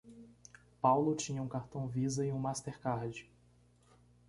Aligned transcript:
Paulo 0.81 1.13
tinha 1.13 1.43
um 1.43 1.47
cartão 1.47 1.87
Visa 1.87 2.25
e 2.25 2.31
um 2.31 2.39
Mastercard. 2.39 3.29